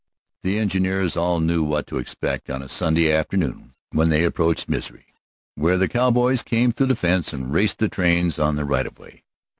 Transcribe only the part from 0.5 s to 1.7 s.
engineers all knew